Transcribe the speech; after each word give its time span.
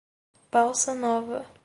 Balsa 0.51 0.95
Nova 0.95 1.45